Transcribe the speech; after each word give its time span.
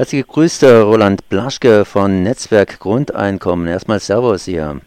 Herzlich 0.00 0.26
gegrüßt, 0.26 0.64
Roland 0.64 1.28
Blaschke 1.28 1.84
von 1.84 2.22
Netzwerk 2.22 2.80
Grundeinkommen. 2.80 3.66
Erstmal 3.66 4.00
Servus 4.00 4.46
hier. 4.46 4.80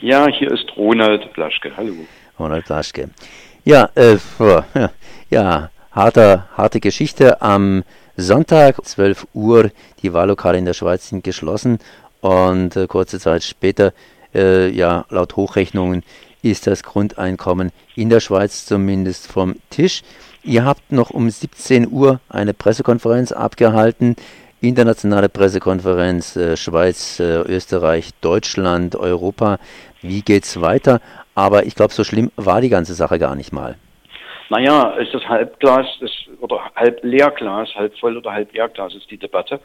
Ja, 0.00 0.28
hier 0.28 0.52
ist 0.52 0.66
Ronald 0.76 1.32
Blaschke. 1.32 1.72
Hallo. 1.76 1.92
Ronald 2.38 2.66
Blaschke. 2.66 3.10
Ja, 3.64 3.90
äh, 3.96 4.18
ja, 5.30 5.70
harter, 5.90 6.46
harte 6.56 6.78
Geschichte. 6.78 7.42
Am 7.42 7.82
Sonntag, 8.16 8.84
12 8.84 9.26
Uhr, 9.34 9.72
die 10.04 10.12
Wahllokale 10.12 10.58
in 10.58 10.66
der 10.66 10.74
Schweiz 10.74 11.08
sind 11.08 11.24
geschlossen 11.24 11.80
und 12.20 12.76
äh, 12.76 12.86
kurze 12.86 13.18
Zeit 13.18 13.42
später, 13.42 13.92
äh, 14.32 14.68
ja, 14.68 15.04
laut 15.08 15.34
Hochrechnungen 15.34 16.04
ist 16.42 16.68
das 16.68 16.84
Grundeinkommen 16.84 17.72
in 17.96 18.08
der 18.08 18.20
Schweiz 18.20 18.66
zumindest 18.66 19.26
vom 19.26 19.56
Tisch. 19.70 20.02
Ihr 20.44 20.64
habt 20.64 20.92
noch 20.92 21.10
um 21.10 21.28
17 21.28 21.90
Uhr 21.90 22.20
eine 22.28 22.54
Pressekonferenz 22.54 23.32
abgehalten 23.32 24.14
internationale 24.60 25.28
Pressekonferenz 25.28 26.36
äh, 26.36 26.56
Schweiz, 26.56 27.20
äh, 27.20 27.40
Österreich, 27.42 28.10
Deutschland, 28.20 28.96
Europa. 28.96 29.58
Wie 30.02 30.22
geht's 30.22 30.60
weiter? 30.60 31.00
Aber 31.34 31.64
ich 31.64 31.74
glaube, 31.74 31.92
so 31.92 32.04
schlimm 32.04 32.30
war 32.36 32.60
die 32.60 32.68
ganze 32.68 32.94
Sache 32.94 33.18
gar 33.18 33.34
nicht 33.34 33.52
mal. 33.52 33.76
Naja, 34.50 34.90
ist 34.98 35.14
das 35.14 35.26
Halbglas 35.28 35.86
ist, 36.00 36.28
oder 36.40 36.70
halb 36.74 37.02
Leerglas, 37.04 37.74
halb 37.74 37.96
voll 37.98 38.16
oder 38.16 38.32
halb 38.32 38.52
Leerglas 38.52 38.94
ist 38.94 39.10
die 39.10 39.16
Debatte. 39.16 39.60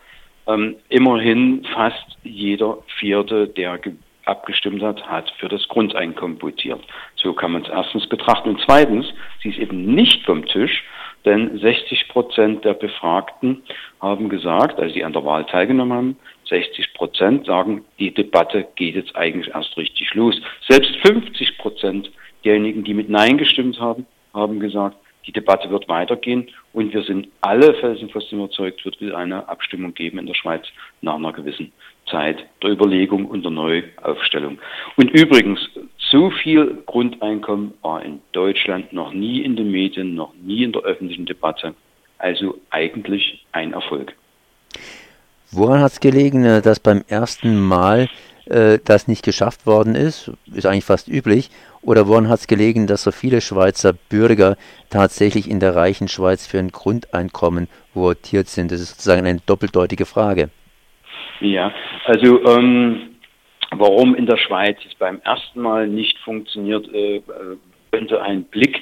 Ähm, 0.47 0.75
immerhin 0.89 1.65
fast 1.73 2.05
jeder 2.23 2.77
Vierte, 2.99 3.47
der 3.47 3.79
abgestimmt 4.25 4.83
hat, 4.83 5.01
hat 5.07 5.31
für 5.39 5.49
das 5.49 5.67
Grundeinkommen 5.67 6.41
votiert. 6.41 6.81
So 7.15 7.33
kann 7.33 7.51
man 7.51 7.63
es 7.63 7.69
erstens 7.69 8.07
betrachten. 8.07 8.49
Und 8.49 8.61
zweitens, 8.63 9.07
sie 9.41 9.49
ist 9.49 9.57
eben 9.57 9.95
nicht 9.95 10.23
vom 10.23 10.45
Tisch, 10.45 10.83
denn 11.25 11.57
60 11.57 12.07
Prozent 12.09 12.63
der 12.63 12.73
Befragten 12.73 13.63
haben 13.99 14.29
gesagt, 14.29 14.79
als 14.79 14.93
sie 14.93 15.03
an 15.03 15.13
der 15.13 15.25
Wahl 15.25 15.45
teilgenommen 15.45 15.97
haben, 15.97 16.17
60 16.47 16.93
Prozent 16.93 17.45
sagen, 17.45 17.83
die 17.99 18.13
Debatte 18.13 18.67
geht 18.75 18.95
jetzt 18.95 19.15
eigentlich 19.15 19.53
erst 19.53 19.75
richtig 19.77 20.13
los. 20.13 20.39
Selbst 20.67 20.95
50 21.05 21.57
Prozent 21.57 22.11
derjenigen, 22.43 22.83
die 22.83 22.93
mit 22.93 23.09
Nein 23.09 23.37
gestimmt 23.37 23.79
haben, 23.79 24.05
haben 24.33 24.59
gesagt, 24.59 24.97
die 25.25 25.31
Debatte 25.31 25.69
wird 25.71 25.87
weitergehen 25.87 26.49
und 26.73 26.93
wir 26.93 27.01
sind 27.01 27.27
alle 27.41 27.73
felsenfest 27.75 28.31
überzeugt, 28.31 28.85
wird 28.85 29.01
es 29.01 29.13
eine 29.13 29.49
Abstimmung 29.49 29.93
geben 29.93 30.19
in 30.19 30.27
der 30.27 30.35
Schweiz 30.35 30.65
nach 31.01 31.15
einer 31.15 31.33
gewissen 31.33 31.71
Zeit 32.05 32.45
der 32.61 32.71
Überlegung 32.71 33.25
und 33.25 33.43
der 33.43 33.51
Neuaufstellung. 33.51 34.59
Und 34.95 35.09
übrigens, 35.11 35.59
so 35.97 36.29
viel 36.29 36.83
Grundeinkommen 36.85 37.73
war 37.81 38.03
in 38.03 38.21
Deutschland 38.31 38.93
noch 38.93 39.11
nie 39.11 39.41
in 39.41 39.55
den 39.55 39.71
Medien, 39.71 40.15
noch 40.15 40.33
nie 40.35 40.63
in 40.63 40.71
der 40.71 40.83
öffentlichen 40.83 41.25
Debatte. 41.25 41.73
Also 42.17 42.57
eigentlich 42.69 43.45
ein 43.51 43.73
Erfolg. 43.73 44.13
Woran 45.51 45.79
hat 45.79 45.93
es 45.93 45.99
gelegen, 45.99 46.43
äh, 46.43 46.61
dass 46.61 46.79
beim 46.79 47.03
ersten 47.07 47.59
Mal 47.59 48.09
äh, 48.45 48.79
das 48.83 49.07
nicht 49.07 49.23
geschafft 49.23 49.65
worden 49.65 49.95
ist? 49.95 50.31
Ist 50.53 50.65
eigentlich 50.65 50.85
fast 50.85 51.07
üblich. 51.07 51.49
Oder 51.81 52.07
woran 52.07 52.29
hat 52.29 52.39
es 52.39 52.47
gelegen, 52.47 52.87
dass 52.87 53.03
so 53.03 53.11
viele 53.11 53.41
Schweizer 53.41 53.93
Bürger 53.93 54.57
tatsächlich 54.89 55.49
in 55.49 55.59
der 55.59 55.75
reichen 55.75 56.07
Schweiz 56.07 56.47
für 56.47 56.59
ein 56.59 56.71
Grundeinkommen 56.71 57.67
votiert 57.93 58.47
sind? 58.47 58.71
Das 58.71 58.81
ist 58.81 58.89
sozusagen 58.89 59.25
eine 59.25 59.39
doppeldeutige 59.45 60.05
Frage. 60.05 60.49
Ja, 61.41 61.73
also 62.05 62.43
ähm, 62.45 63.15
warum 63.71 64.15
in 64.15 64.25
der 64.25 64.37
Schweiz 64.37 64.77
es 64.87 64.95
beim 64.95 65.19
ersten 65.21 65.61
Mal 65.61 65.87
nicht 65.87 66.17
funktioniert, 66.19 66.87
äh, 66.93 67.17
äh, 67.17 67.21
könnte 67.91 68.21
ein 68.21 68.43
Blick 68.45 68.81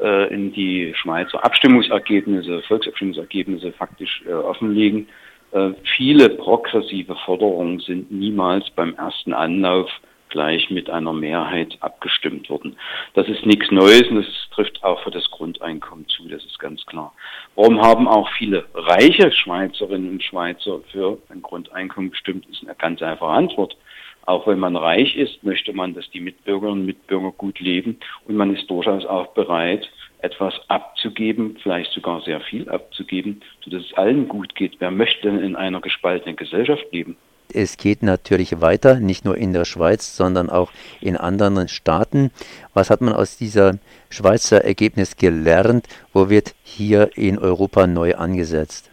äh, 0.00 0.32
in 0.32 0.52
die 0.52 0.92
Schweizer 0.94 1.44
Abstimmungsergebnisse, 1.44 2.62
Volksabstimmungsergebnisse 2.62 3.72
faktisch 3.72 4.22
äh, 4.26 4.32
offenlegen. 4.32 5.08
Äh, 5.52 5.70
viele 5.96 6.30
progressive 6.30 7.16
Forderungen 7.24 7.80
sind 7.80 8.10
niemals 8.10 8.68
beim 8.70 8.94
ersten 8.94 9.32
Anlauf 9.32 9.90
gleich 10.30 10.70
mit 10.70 10.88
einer 10.88 11.12
Mehrheit 11.12 11.76
abgestimmt 11.80 12.48
worden. 12.48 12.76
Das 13.14 13.28
ist 13.28 13.44
nichts 13.44 13.70
Neues 13.70 14.08
und 14.08 14.16
das 14.16 14.26
trifft 14.54 14.82
auch 14.82 15.02
für 15.02 15.10
das 15.10 15.30
Grundeinkommen 15.30 16.08
zu, 16.08 16.28
das 16.28 16.44
ist 16.44 16.58
ganz 16.58 16.84
klar. 16.86 17.12
Warum 17.54 17.80
haben 17.82 18.08
auch 18.08 18.28
viele 18.38 18.64
reiche 18.74 19.30
Schweizerinnen 19.32 20.10
und 20.10 20.22
Schweizer 20.22 20.80
für 20.90 21.18
ein 21.28 21.42
Grundeinkommen 21.42 22.10
gestimmt, 22.10 22.46
ist 22.48 22.62
eine 22.62 22.74
ganz 22.74 23.02
einfache 23.02 23.30
Antwort. 23.32 23.76
Auch 24.26 24.46
wenn 24.46 24.58
man 24.58 24.76
reich 24.76 25.16
ist, 25.16 25.42
möchte 25.42 25.72
man, 25.72 25.94
dass 25.94 26.08
die 26.10 26.20
Mitbürgerinnen 26.20 26.80
und 26.80 26.86
Mitbürger 26.86 27.32
gut 27.32 27.58
leben 27.58 27.98
und 28.26 28.36
man 28.36 28.54
ist 28.54 28.70
durchaus 28.70 29.04
auch 29.06 29.28
bereit, 29.28 29.90
etwas 30.22 30.54
abzugeben, 30.68 31.56
vielleicht 31.62 31.92
sogar 31.92 32.20
sehr 32.22 32.40
viel 32.40 32.68
abzugeben, 32.68 33.40
sodass 33.64 33.84
es 33.84 33.94
allen 33.94 34.28
gut 34.28 34.54
geht. 34.54 34.76
Wer 34.78 34.90
möchte 34.90 35.22
denn 35.22 35.40
in 35.40 35.56
einer 35.56 35.80
gespaltenen 35.80 36.36
Gesellschaft 36.36 36.84
leben? 36.92 37.16
Es 37.54 37.76
geht 37.76 38.02
natürlich 38.02 38.60
weiter, 38.60 39.00
nicht 39.00 39.24
nur 39.24 39.36
in 39.36 39.52
der 39.52 39.64
Schweiz, 39.64 40.16
sondern 40.16 40.50
auch 40.50 40.70
in 41.00 41.16
anderen 41.16 41.68
Staaten. 41.68 42.30
Was 42.74 42.90
hat 42.90 43.00
man 43.00 43.14
aus 43.14 43.36
dieser 43.36 43.78
Schweizer 44.08 44.64
Ergebnis 44.64 45.16
gelernt? 45.16 45.86
Wo 46.12 46.28
wird 46.28 46.54
hier 46.62 47.16
in 47.16 47.38
Europa 47.38 47.86
neu 47.86 48.14
angesetzt? 48.14 48.89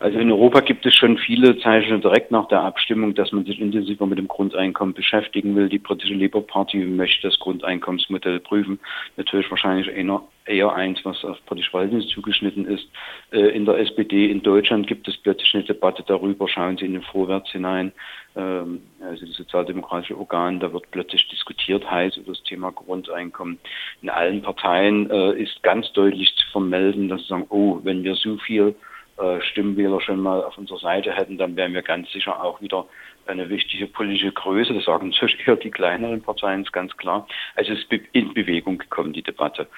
Also 0.00 0.18
in 0.18 0.30
Europa 0.30 0.60
gibt 0.60 0.84
es 0.86 0.94
schon 0.94 1.18
viele 1.18 1.56
Zeichen 1.58 2.00
direkt 2.00 2.30
nach 2.30 2.48
der 2.48 2.62
Abstimmung, 2.62 3.14
dass 3.14 3.32
man 3.32 3.44
sich 3.44 3.60
intensiver 3.60 4.06
mit 4.06 4.18
dem 4.18 4.28
Grundeinkommen 4.28 4.92
beschäftigen 4.92 5.54
will. 5.54 5.68
Die 5.68 5.78
britische 5.78 6.14
Labour 6.14 6.46
Party 6.46 6.78
möchte 6.78 7.28
das 7.28 7.38
Grundeinkommensmodell 7.38 8.40
prüfen. 8.40 8.80
Natürlich 9.16 9.48
wahrscheinlich 9.50 9.88
eher, 9.88 10.22
eher 10.46 10.72
eins, 10.74 10.98
was 11.04 11.24
auf 11.24 11.38
British 11.46 11.72
Wildnis 11.72 12.08
zugeschnitten 12.08 12.66
ist. 12.66 12.88
Äh, 13.30 13.50
in 13.50 13.64
der 13.64 13.78
SPD 13.78 14.30
in 14.30 14.42
Deutschland 14.42 14.88
gibt 14.88 15.06
es 15.06 15.16
plötzlich 15.16 15.54
eine 15.54 15.64
Debatte 15.64 16.02
darüber. 16.04 16.48
Schauen 16.48 16.76
Sie 16.76 16.86
in 16.86 16.94
den 16.94 17.02
Vorwärts 17.02 17.52
hinein. 17.52 17.92
Ähm, 18.36 18.82
also 19.00 19.24
das 19.26 19.36
sozialdemokratische 19.36 20.18
Organ, 20.18 20.58
da 20.58 20.72
wird 20.72 20.90
plötzlich 20.90 21.28
diskutiert 21.28 21.88
heiß 21.88 22.16
über 22.16 22.32
das 22.32 22.42
Thema 22.42 22.72
Grundeinkommen. 22.72 23.58
In 24.02 24.10
allen 24.10 24.42
Parteien 24.42 25.08
äh, 25.08 25.40
ist 25.40 25.62
ganz 25.62 25.92
deutlich 25.92 26.34
zu 26.34 26.50
vermelden, 26.50 27.08
dass 27.08 27.22
sie 27.22 27.28
sagen, 27.28 27.46
oh, 27.48 27.78
wenn 27.84 28.02
wir 28.02 28.16
so 28.16 28.36
viel 28.38 28.74
äh, 29.18 29.40
Stimmenwähler 29.40 30.00
schon 30.00 30.20
mal 30.20 30.42
auf 30.42 30.58
unserer 30.58 30.78
Seite 30.78 31.12
hätten, 31.12 31.38
dann 31.38 31.56
wären 31.56 31.74
wir 31.74 31.82
ganz 31.82 32.10
sicher 32.12 32.42
auch 32.42 32.60
wieder 32.60 32.86
eine 33.26 33.48
wichtige 33.48 33.86
politische 33.86 34.32
Größe. 34.32 34.74
Das 34.74 34.84
sagen 34.84 35.10
natürlich 35.10 35.46
eher 35.46 35.56
die 35.56 35.70
kleineren 35.70 36.20
Parteien, 36.20 36.62
ist 36.62 36.72
ganz 36.72 36.96
klar. 36.96 37.26
Also 37.54 37.72
es 37.72 37.80
ist 37.80 37.92
in 38.12 38.34
Bewegung 38.34 38.78
gekommen, 38.78 39.12
die 39.12 39.22
Debatte. 39.22 39.68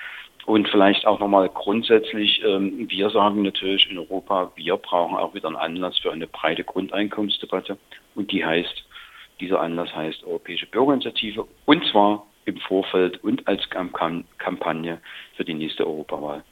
Und 0.47 0.69
vielleicht 0.69 1.07
auch 1.07 1.19
nochmal 1.19 1.49
grundsätzlich, 1.49 2.43
ähm, 2.45 2.87
wir 2.89 3.11
sagen 3.11 3.43
natürlich 3.43 3.91
in 3.91 3.99
Europa, 3.99 4.53
wir 4.55 4.77
brauchen 4.77 5.17
auch 5.17 5.35
wieder 5.35 5.49
einen 5.49 5.57
Anlass 5.57 5.99
für 5.99 6.13
eine 6.13 6.29
breite 6.29 6.63
Grundeinkommensdebatte. 6.63 7.77
Und 8.15 8.31
die 8.31 8.45
heißt, 8.45 8.85
dieser 9.41 9.61
Anlass 9.61 9.95
heißt 9.95 10.25
Europäische 10.25 10.67
Bürgerinitiative 10.67 11.47
und 11.67 11.85
zwar 11.87 12.27
im 12.47 12.59
Vorfeld 12.59 13.23
und 13.25 13.47
als 13.49 13.69
Kampagne 13.69 14.99
für 15.37 15.45
die 15.45 15.55
nächste 15.55 15.85
Europawahl. 15.85 16.45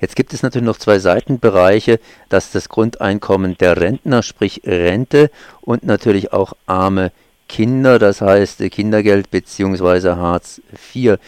Jetzt 0.00 0.16
gibt 0.16 0.32
es 0.32 0.42
natürlich 0.42 0.66
noch 0.66 0.78
zwei 0.78 0.98
Seitenbereiche, 0.98 2.00
das 2.28 2.46
ist 2.46 2.54
das 2.54 2.68
Grundeinkommen 2.68 3.56
der 3.58 3.80
Rentner, 3.80 4.22
sprich 4.22 4.62
Rente 4.64 5.30
und 5.60 5.84
natürlich 5.84 6.32
auch 6.32 6.52
arme 6.66 7.12
Kinder, 7.48 7.98
das 7.98 8.20
heißt 8.20 8.58
Kindergeld 8.70 9.30
bzw. 9.30 10.16
Hartz 10.16 10.60
IV. 10.94 11.18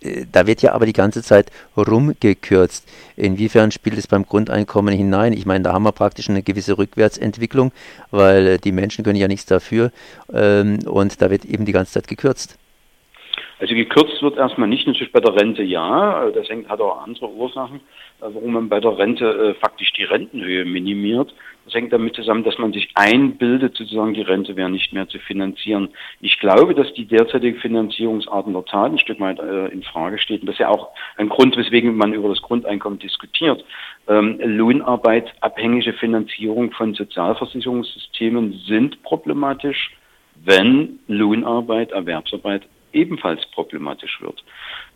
Äh, 0.00 0.24
da 0.30 0.46
wird 0.46 0.62
ja 0.62 0.72
aber 0.72 0.86
die 0.86 0.92
ganze 0.92 1.22
Zeit 1.22 1.50
rumgekürzt. 1.76 2.84
Inwiefern 3.16 3.70
spielt 3.72 3.98
es 3.98 4.06
beim 4.06 4.24
Grundeinkommen 4.24 4.94
hinein? 4.94 5.32
Ich 5.32 5.44
meine, 5.44 5.64
da 5.64 5.72
haben 5.72 5.82
wir 5.82 5.92
praktisch 5.92 6.30
eine 6.30 6.42
gewisse 6.42 6.78
Rückwärtsentwicklung, 6.78 7.72
weil 8.10 8.46
äh, 8.46 8.58
die 8.58 8.72
Menschen 8.72 9.04
können 9.04 9.18
ja 9.18 9.28
nichts 9.28 9.46
dafür 9.46 9.90
ähm, 10.32 10.78
und 10.86 11.20
da 11.20 11.30
wird 11.30 11.44
eben 11.44 11.64
die 11.64 11.72
ganze 11.72 11.94
Zeit 11.94 12.08
gekürzt. 12.08 12.56
Also 13.58 13.74
gekürzt 13.74 14.22
wird 14.22 14.36
erstmal 14.36 14.68
nicht, 14.68 14.86
natürlich 14.86 15.12
bei 15.12 15.20
der 15.20 15.34
Rente 15.34 15.62
ja. 15.62 16.30
Das 16.30 16.48
hängt, 16.48 16.68
hat 16.68 16.80
auch 16.80 17.02
andere 17.02 17.30
Ursachen, 17.30 17.76
äh, 18.20 18.26
warum 18.32 18.52
man 18.52 18.68
bei 18.68 18.80
der 18.80 18.98
Rente 18.98 19.24
äh, 19.24 19.54
faktisch 19.54 19.92
die 19.94 20.04
Rentenhöhe 20.04 20.64
minimiert. 20.66 21.32
Das 21.64 21.74
hängt 21.74 21.92
damit 21.92 22.14
zusammen, 22.14 22.44
dass 22.44 22.58
man 22.58 22.72
sich 22.72 22.90
einbildet, 22.94 23.76
sozusagen 23.76 24.14
die 24.14 24.22
Rente 24.22 24.54
wäre 24.56 24.70
nicht 24.70 24.92
mehr 24.92 25.08
zu 25.08 25.18
finanzieren. 25.18 25.88
Ich 26.20 26.38
glaube, 26.38 26.74
dass 26.74 26.92
die 26.92 27.06
derzeitige 27.06 27.58
Finanzierungsart 27.58 28.46
in 28.46 28.52
der 28.52 28.64
Tat 28.66 28.92
ein 28.92 28.98
Stück 28.98 29.18
weit 29.20 29.40
äh, 29.40 29.68
in 29.68 29.82
Frage 29.82 30.18
steht. 30.18 30.42
Und 30.42 30.46
das 30.46 30.56
ist 30.56 30.60
ja 30.60 30.68
auch 30.68 30.90
ein 31.16 31.30
Grund, 31.30 31.56
weswegen 31.56 31.96
man 31.96 32.12
über 32.12 32.28
das 32.28 32.42
Grundeinkommen 32.42 32.98
diskutiert. 32.98 33.64
Ähm, 34.06 34.38
Lohnarbeit, 34.44 35.32
abhängige 35.40 35.94
Finanzierung 35.94 36.72
von 36.72 36.94
Sozialversicherungssystemen 36.94 38.60
sind 38.66 39.02
problematisch, 39.02 39.92
wenn 40.44 41.00
Lohnarbeit, 41.08 41.90
Erwerbsarbeit 41.92 42.62
ebenfalls 42.92 43.44
problematisch 43.52 44.20
wird. 44.20 44.42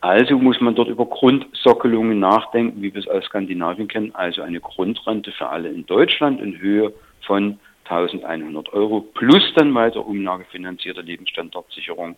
Also 0.01 0.39
muss 0.39 0.61
man 0.61 0.75
dort 0.75 0.89
über 0.89 1.07
Grundsockelungen 1.07 2.19
nachdenken, 2.19 2.83
wie 2.83 2.93
wir 2.95 3.01
es 3.01 3.09
aus 3.09 3.25
Skandinavien 3.25 3.89
kennen, 3.89 4.15
also 4.15 4.43
eine 4.43 4.61
Grundrente 4.61 5.33
für 5.33 5.49
alle 5.49 5.69
in 5.69 5.87
Deutschland 5.87 6.41
in 6.41 6.59
Höhe 6.59 6.93
von 7.27 7.59
1100 7.85 8.73
Euro 8.73 9.01
plus 9.01 9.43
dann 9.57 9.75
weiter 9.75 10.07
umlagefinanzierte 10.07 11.01
Lebensstandardsicherung 11.01 12.17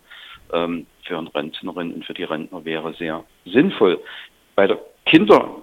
ähm, 0.53 0.85
für 1.03 1.17
Rentnerinnen 1.33 1.95
und 1.95 2.05
für 2.05 2.13
die 2.13 2.23
Rentner 2.23 2.63
wäre 2.63 2.93
sehr 2.93 3.23
sinnvoll. 3.45 3.99
Bei 4.55 4.67
der 4.67 4.79
Kinder 5.05 5.55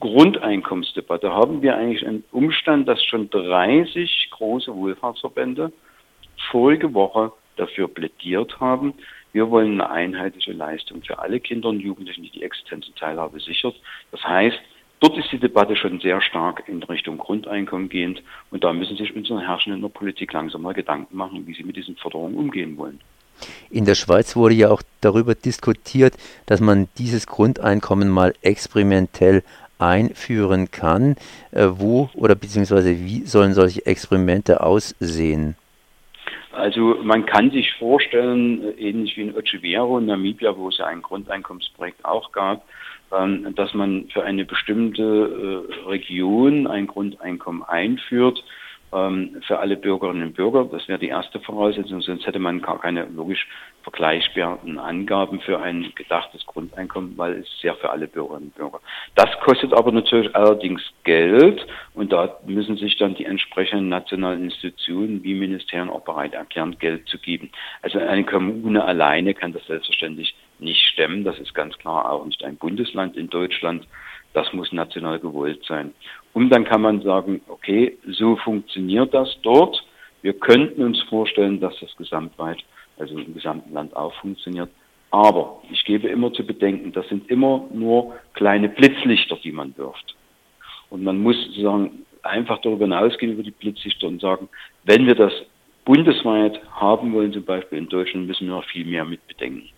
Grundeinkommensdebatte 0.00 1.32
haben 1.32 1.62
wir 1.62 1.76
eigentlich 1.76 2.06
einen 2.06 2.24
Umstand, 2.30 2.86
dass 2.88 3.02
schon 3.04 3.30
30 3.30 4.28
große 4.30 4.74
Wohlfahrtsverbände 4.74 5.72
vorige 6.50 6.92
Woche 6.92 7.32
dafür 7.56 7.88
plädiert 7.88 8.60
haben, 8.60 8.94
wir 9.34 9.50
wollen 9.50 9.80
eine 9.80 9.90
einheitliche 9.90 10.52
Leistung 10.52 11.02
für 11.02 11.18
alle 11.18 11.40
Kinder 11.40 11.68
und 11.68 11.80
Jugendlichen, 11.80 12.22
die 12.22 12.30
die 12.30 12.44
Existenz 12.44 12.86
und 12.86 12.96
Teilhabe 12.96 13.40
sichert. 13.40 13.74
Das 14.12 14.22
heißt, 14.22 14.56
dort 15.00 15.18
ist 15.18 15.30
die 15.32 15.38
Debatte 15.38 15.74
schon 15.74 15.98
sehr 15.98 16.22
stark 16.22 16.62
in 16.68 16.80
Richtung 16.84 17.18
Grundeinkommen 17.18 17.88
gehend 17.88 18.22
und 18.52 18.62
da 18.62 18.72
müssen 18.72 18.96
sich 18.96 19.14
unsere 19.14 19.40
Herrschenden 19.40 19.80
in 19.80 19.82
der 19.82 19.88
Politik 19.88 20.32
langsam 20.32 20.62
mal 20.62 20.72
Gedanken 20.72 21.16
machen, 21.16 21.48
wie 21.48 21.54
sie 21.54 21.64
mit 21.64 21.76
diesen 21.76 21.96
Forderungen 21.96 22.36
umgehen 22.36 22.76
wollen. 22.76 23.00
In 23.70 23.84
der 23.84 23.96
Schweiz 23.96 24.36
wurde 24.36 24.54
ja 24.54 24.70
auch 24.70 24.82
darüber 25.00 25.34
diskutiert, 25.34 26.14
dass 26.46 26.60
man 26.60 26.86
dieses 26.98 27.26
Grundeinkommen 27.26 28.08
mal 28.08 28.34
experimentell 28.42 29.42
einführen 29.78 30.70
kann. 30.70 31.16
Äh, 31.50 31.66
wo 31.72 32.08
oder 32.14 32.36
beziehungsweise 32.36 33.00
wie 33.00 33.26
sollen 33.26 33.52
solche 33.52 33.84
Experimente 33.84 34.62
aussehen? 34.62 35.56
Also 36.54 36.98
man 37.02 37.26
kann 37.26 37.50
sich 37.50 37.72
vorstellen, 37.74 38.62
äh, 38.62 38.88
ähnlich 38.88 39.16
wie 39.16 39.22
in 39.22 39.36
Ochivero 39.36 39.98
in 39.98 40.06
Namibia, 40.06 40.56
wo 40.56 40.68
es 40.68 40.78
ja 40.78 40.86
ein 40.86 41.02
Grundeinkommensprojekt 41.02 42.04
auch 42.04 42.32
gab, 42.32 42.64
ähm, 43.12 43.54
dass 43.54 43.74
man 43.74 44.08
für 44.12 44.22
eine 44.22 44.44
bestimmte 44.44 45.02
äh, 45.68 45.88
Region 45.88 46.66
ein 46.66 46.86
Grundeinkommen 46.86 47.62
einführt 47.62 48.42
für 49.46 49.58
alle 49.58 49.76
Bürgerinnen 49.76 50.22
und 50.22 50.34
Bürger. 50.34 50.64
Das 50.70 50.86
wäre 50.86 50.98
die 50.98 51.08
erste 51.08 51.40
Voraussetzung, 51.40 52.00
sonst 52.00 52.26
hätte 52.26 52.38
man 52.38 52.62
gar 52.62 52.80
keine 52.80 53.04
logisch 53.06 53.48
vergleichbaren 53.82 54.78
Angaben 54.78 55.40
für 55.40 55.60
ein 55.60 55.92
gedachtes 55.94 56.46
Grundeinkommen, 56.46 57.18
weil 57.18 57.34
es 57.34 57.60
sehr 57.60 57.74
für 57.74 57.90
alle 57.90 58.06
Bürgerinnen 58.06 58.46
und 58.46 58.54
Bürger. 58.54 58.80
Das 59.14 59.28
kostet 59.40 59.72
aber 59.72 59.92
natürlich 59.92 60.34
allerdings 60.34 60.80
Geld 61.02 61.66
und 61.94 62.12
da 62.12 62.38
müssen 62.46 62.76
sich 62.76 62.96
dann 62.96 63.14
die 63.14 63.24
entsprechenden 63.24 63.88
nationalen 63.88 64.44
Institutionen 64.44 65.22
wie 65.22 65.34
Ministerien 65.34 65.90
auch 65.90 66.02
bereit 66.02 66.34
erklären, 66.34 66.78
Geld 66.78 67.08
zu 67.08 67.18
geben. 67.18 67.50
Also 67.82 67.98
eine 67.98 68.24
Kommune 68.24 68.84
alleine 68.84 69.34
kann 69.34 69.52
das 69.52 69.66
selbstverständlich 69.66 70.34
nicht 70.60 70.80
stemmen. 70.92 71.24
Das 71.24 71.38
ist 71.38 71.54
ganz 71.54 71.76
klar 71.78 72.10
auch 72.10 72.24
nicht 72.24 72.44
ein 72.44 72.56
Bundesland 72.56 73.16
in 73.16 73.28
Deutschland. 73.28 73.86
Das 74.34 74.52
muss 74.52 74.72
national 74.72 75.18
gewollt 75.20 75.64
sein. 75.66 75.94
Und 76.32 76.50
dann 76.50 76.64
kann 76.64 76.82
man 76.82 77.00
sagen, 77.02 77.40
okay, 77.48 77.96
so 78.06 78.36
funktioniert 78.36 79.14
das 79.14 79.34
dort. 79.42 79.82
Wir 80.22 80.34
könnten 80.34 80.82
uns 80.82 81.00
vorstellen, 81.04 81.60
dass 81.60 81.78
das 81.80 81.96
gesamtweit, 81.96 82.58
also 82.98 83.16
im 83.16 83.32
gesamten 83.32 83.72
Land 83.72 83.96
auch 83.96 84.12
funktioniert. 84.14 84.68
Aber 85.10 85.62
ich 85.70 85.84
gebe 85.84 86.08
immer 86.08 86.32
zu 86.32 86.44
bedenken, 86.44 86.92
das 86.92 87.08
sind 87.08 87.30
immer 87.30 87.64
nur 87.72 88.14
kleine 88.34 88.68
Blitzlichter, 88.68 89.38
die 89.42 89.52
man 89.52 89.76
wirft. 89.78 90.16
Und 90.90 91.04
man 91.04 91.18
muss 91.18 91.36
sozusagen 91.46 92.04
einfach 92.22 92.60
darüber 92.62 92.84
hinausgehen 92.84 93.32
über 93.32 93.44
die 93.44 93.52
Blitzlichter 93.52 94.08
und 94.08 94.20
sagen, 94.20 94.48
wenn 94.84 95.06
wir 95.06 95.14
das 95.14 95.32
bundesweit 95.84 96.60
haben 96.72 97.12
wollen, 97.12 97.32
zum 97.32 97.44
Beispiel 97.44 97.78
in 97.78 97.88
Deutschland, 97.88 98.26
müssen 98.26 98.48
wir 98.48 98.56
noch 98.56 98.64
viel 98.64 98.86
mehr 98.86 99.04
mit 99.04 99.24
bedenken. 99.28 99.68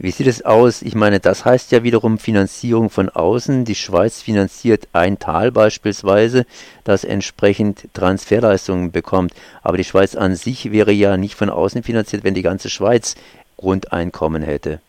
Wie 0.00 0.12
sieht 0.12 0.28
es 0.28 0.44
aus? 0.44 0.82
Ich 0.82 0.94
meine, 0.94 1.18
das 1.18 1.44
heißt 1.44 1.72
ja 1.72 1.82
wiederum 1.82 2.18
Finanzierung 2.18 2.88
von 2.88 3.08
außen. 3.08 3.64
Die 3.64 3.74
Schweiz 3.74 4.22
finanziert 4.22 4.86
ein 4.92 5.18
Tal 5.18 5.50
beispielsweise, 5.50 6.46
das 6.84 7.02
entsprechend 7.02 7.88
Transferleistungen 7.94 8.92
bekommt. 8.92 9.34
Aber 9.60 9.76
die 9.76 9.82
Schweiz 9.82 10.14
an 10.14 10.36
sich 10.36 10.70
wäre 10.70 10.92
ja 10.92 11.16
nicht 11.16 11.34
von 11.34 11.50
außen 11.50 11.82
finanziert, 11.82 12.22
wenn 12.22 12.34
die 12.34 12.42
ganze 12.42 12.70
Schweiz 12.70 13.16
Grundeinkommen 13.56 14.44
hätte. 14.44 14.80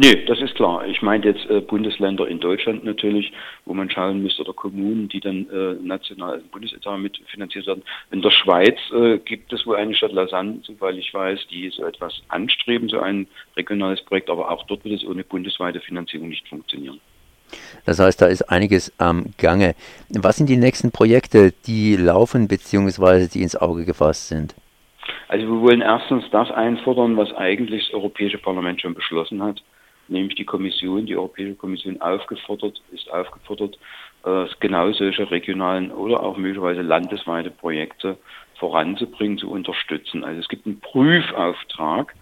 Nee, 0.00 0.24
das 0.26 0.40
ist 0.40 0.54
klar. 0.54 0.86
Ich 0.86 1.02
meine 1.02 1.24
jetzt 1.24 1.50
äh, 1.50 1.60
Bundesländer 1.60 2.28
in 2.28 2.38
Deutschland 2.38 2.84
natürlich, 2.84 3.32
wo 3.64 3.74
man 3.74 3.90
schauen 3.90 4.22
müsste, 4.22 4.42
oder 4.42 4.52
Kommunen, 4.52 5.08
die 5.08 5.18
dann 5.18 5.50
äh, 5.50 5.74
national 5.84 6.34
als 6.34 6.44
Bundesetat 6.44 7.00
mitfinanziert 7.00 7.66
werden. 7.66 7.82
In 8.12 8.22
der 8.22 8.30
Schweiz 8.30 8.78
äh, 8.92 9.18
gibt 9.18 9.52
es 9.52 9.66
wohl 9.66 9.74
eine 9.74 9.92
Stadt 9.96 10.12
Lausanne, 10.12 10.60
soweit 10.62 10.94
ich 10.94 11.12
weiß, 11.12 11.48
die 11.50 11.68
so 11.70 11.84
etwas 11.84 12.22
anstreben, 12.28 12.88
so 12.88 13.00
ein 13.00 13.26
regionales 13.56 14.00
Projekt, 14.02 14.30
aber 14.30 14.52
auch 14.52 14.64
dort 14.68 14.84
wird 14.84 15.02
es 15.02 15.04
ohne 15.04 15.24
bundesweite 15.24 15.80
Finanzierung 15.80 16.28
nicht 16.28 16.46
funktionieren. 16.46 17.00
Das 17.84 17.98
heißt, 17.98 18.22
da 18.22 18.26
ist 18.26 18.42
einiges 18.42 18.92
am 18.98 19.34
Gange. 19.36 19.74
Was 20.10 20.36
sind 20.36 20.48
die 20.48 20.58
nächsten 20.58 20.92
Projekte, 20.92 21.52
die 21.66 21.96
laufen 21.96 22.46
bzw. 22.46 23.26
die 23.26 23.42
ins 23.42 23.56
Auge 23.56 23.84
gefasst 23.84 24.28
sind? 24.28 24.54
Also 25.26 25.44
wir 25.44 25.60
wollen 25.60 25.80
erstens 25.80 26.24
das 26.30 26.52
einfordern, 26.52 27.16
was 27.16 27.32
eigentlich 27.32 27.86
das 27.86 27.94
Europäische 27.94 28.38
Parlament 28.38 28.80
schon 28.80 28.94
beschlossen 28.94 29.42
hat 29.42 29.60
nämlich 30.08 30.34
die 30.36 30.44
Kommission, 30.44 31.06
die 31.06 31.16
Europäische 31.16 31.54
Kommission 31.54 32.00
aufgefordert, 32.00 32.80
ist 32.92 33.10
aufgefordert, 33.12 33.78
äh, 34.24 34.46
genau 34.60 34.92
solche 34.92 35.30
regionalen 35.30 35.90
oder 35.90 36.22
auch 36.22 36.36
möglicherweise 36.36 36.82
landesweite 36.82 37.50
Projekte 37.50 38.16
voranzubringen, 38.58 39.38
zu 39.38 39.50
unterstützen. 39.50 40.24
Also 40.24 40.40
es 40.40 40.48
gibt 40.48 40.66
einen 40.66 40.80
Prüfauftrag 40.80 42.14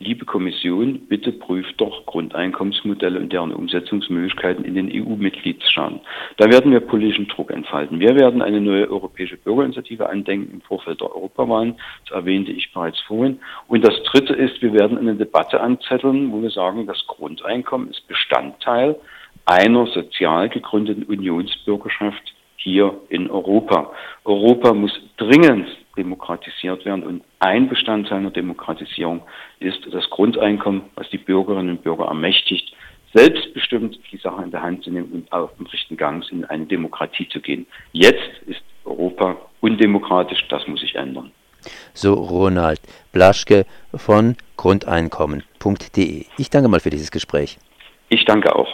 liebe 0.00 0.24
Kommission, 0.24 1.06
bitte 1.08 1.30
prüft 1.30 1.78
doch 1.78 2.06
Grundeinkommensmodelle 2.06 3.20
und 3.20 3.32
deren 3.32 3.52
Umsetzungsmöglichkeiten 3.52 4.64
in 4.64 4.74
den 4.74 4.90
EU-Mitgliedstaaten. 4.90 6.00
Da 6.38 6.50
werden 6.50 6.72
wir 6.72 6.80
politischen 6.80 7.28
Druck 7.28 7.50
entfalten. 7.50 8.00
Wir 8.00 8.16
werden 8.16 8.40
eine 8.40 8.62
neue 8.62 8.90
europäische 8.90 9.36
Bürgerinitiative 9.36 10.08
andenken 10.08 10.54
im 10.54 10.60
Vorfeld 10.62 11.00
der 11.00 11.14
Europawahlen. 11.14 11.76
Das 12.06 12.16
erwähnte 12.16 12.50
ich 12.50 12.72
bereits 12.72 12.98
vorhin. 13.00 13.40
Und 13.68 13.86
das 13.86 14.02
Dritte 14.04 14.32
ist, 14.32 14.62
wir 14.62 14.72
werden 14.72 14.96
eine 14.96 15.14
Debatte 15.14 15.60
anzetteln, 15.60 16.32
wo 16.32 16.40
wir 16.40 16.50
sagen, 16.50 16.86
das 16.86 17.06
Grundeinkommen 17.06 17.90
ist 17.90 18.08
Bestandteil 18.08 18.96
einer 19.44 19.86
sozial 19.86 20.48
gegründeten 20.48 21.04
Unionsbürgerschaft 21.04 22.34
hier 22.56 22.94
in 23.10 23.30
Europa. 23.30 23.92
Europa 24.24 24.72
muss 24.72 24.92
dringend 25.18 25.66
demokratisiert 25.96 26.84
werden 26.84 27.02
und 27.02 27.24
ein 27.40 27.68
Bestandteil 27.68 28.18
einer 28.18 28.30
Demokratisierung 28.30 29.22
ist 29.58 29.80
das 29.90 30.08
Grundeinkommen, 30.10 30.82
was 30.94 31.08
die 31.10 31.18
Bürgerinnen 31.18 31.70
und 31.70 31.82
Bürger 31.82 32.06
ermächtigt, 32.06 32.74
selbstbestimmt 33.14 33.98
die 34.12 34.18
Sache 34.18 34.42
in 34.42 34.50
der 34.50 34.62
Hand 34.62 34.84
zu 34.84 34.90
nehmen 34.90 35.10
und 35.12 35.32
auf 35.32 35.50
dem 35.56 35.66
richtigen 35.66 35.96
Gang 35.96 36.24
in 36.30 36.44
eine 36.44 36.66
Demokratie 36.66 37.28
zu 37.28 37.40
gehen. 37.40 37.66
Jetzt 37.92 38.42
ist 38.46 38.62
Europa 38.84 39.36
undemokratisch, 39.60 40.46
das 40.48 40.66
muss 40.66 40.80
sich 40.80 40.94
ändern. 40.94 41.32
So 41.92 42.14
Ronald 42.14 42.80
Blaschke 43.12 43.66
von 43.94 44.36
Grundeinkommen.de. 44.56 46.24
Ich 46.38 46.50
danke 46.50 46.68
mal 46.68 46.80
für 46.80 46.90
dieses 46.90 47.10
Gespräch. 47.10 47.58
Ich 48.08 48.24
danke 48.24 48.54
auch. 48.54 48.68